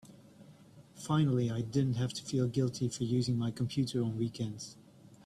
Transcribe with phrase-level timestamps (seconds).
[0.95, 4.75] Finally I didn't have to feel guilty for using my computer on weekends.